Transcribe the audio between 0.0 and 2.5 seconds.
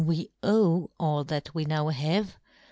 we owe all that we now have